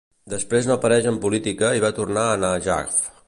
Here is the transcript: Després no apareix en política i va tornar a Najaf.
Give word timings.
Després 0.31 0.69
no 0.69 0.77
apareix 0.79 1.09
en 1.11 1.19
política 1.27 1.71
i 1.79 1.83
va 1.85 1.93
tornar 2.01 2.27
a 2.31 2.43
Najaf. 2.47 2.99